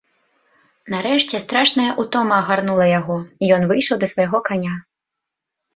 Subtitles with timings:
[0.93, 4.73] Нарэшце страшная ўтома агарнула яго, і ён выйшаў да свайго каня.